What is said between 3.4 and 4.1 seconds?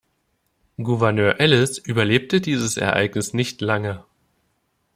lange.